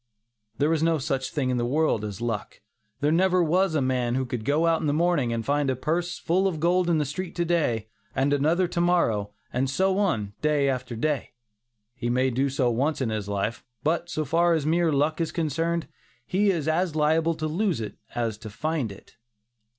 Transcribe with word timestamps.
There 0.57 0.73
is 0.73 0.81
no 0.81 0.97
such 0.97 1.29
thing 1.29 1.51
in 1.51 1.57
the 1.57 1.63
world 1.67 2.03
as 2.03 2.21
luck. 2.21 2.61
There 3.01 3.11
never 3.11 3.43
was 3.43 3.75
a 3.75 3.83
man 3.83 4.15
who 4.15 4.25
could 4.25 4.43
go 4.45 4.65
out 4.65 4.81
in 4.81 4.87
the 4.87 4.93
morning 4.95 5.31
and 5.31 5.45
find 5.45 5.69
a 5.69 5.75
purse 5.75 6.17
full 6.17 6.47
of 6.47 6.59
gold 6.59 6.89
in 6.89 6.97
the 6.97 7.05
street 7.05 7.35
to 7.35 7.45
day, 7.45 7.87
and 8.15 8.33
another 8.33 8.67
to 8.67 8.81
morrow, 8.81 9.35
and 9.53 9.69
so 9.69 9.99
on, 9.99 10.33
day 10.41 10.67
after 10.67 10.95
day. 10.95 11.33
He 11.93 12.09
may 12.09 12.31
do 12.31 12.49
so 12.49 12.71
once 12.71 12.99
in 12.99 13.09
his 13.11 13.29
life; 13.29 13.63
but 13.83 14.09
so 14.09 14.25
far 14.25 14.55
as 14.55 14.65
mere 14.65 14.91
luck 14.91 15.21
is 15.21 15.31
concerned, 15.31 15.87
he 16.25 16.49
is 16.49 16.67
as 16.67 16.95
liable 16.95 17.35
to 17.35 17.45
lose 17.45 17.79
it 17.79 17.95
as 18.15 18.39
to 18.39 18.49
find 18.49 18.91
it. 18.91 19.17